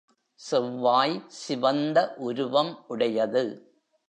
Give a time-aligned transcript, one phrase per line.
[0.39, 3.43] செவ்வாய் சிவந்த உருவம் உடையது.